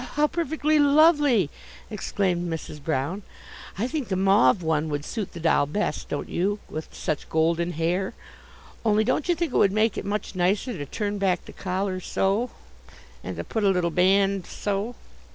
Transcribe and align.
"Oh, 0.01 0.13
how 0.15 0.25
perfectly 0.25 0.79
lovely!" 0.79 1.51
exclaimed 1.91 2.49
Mrs. 2.51 2.83
Brown. 2.83 3.21
"I 3.77 3.85
think 3.87 4.07
the 4.07 4.15
mauve 4.15 4.63
one 4.63 4.89
would 4.89 5.05
suit 5.05 5.33
the 5.33 5.39
doll 5.39 5.67
best, 5.67 6.09
don't 6.09 6.27
you, 6.27 6.57
with 6.67 6.89
such 6.91 7.29
golden 7.29 7.73
hair? 7.73 8.15
Only 8.83 9.03
don't 9.03 9.29
you 9.29 9.35
think 9.35 9.53
it 9.53 9.57
would 9.57 9.71
make 9.71 9.99
it 9.99 10.03
much 10.03 10.33
nicer 10.33 10.75
to 10.75 10.87
turn 10.87 11.19
back 11.19 11.45
the 11.45 11.53
collar, 11.53 11.99
so, 11.99 12.49
and 13.23 13.37
to 13.37 13.43
put 13.43 13.63
a 13.63 13.69
little 13.69 13.91
band 13.91 14.47
so?" 14.47 14.95